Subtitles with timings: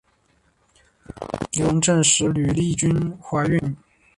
[1.11, 3.77] 刘銮雄证实吕丽君怀孕。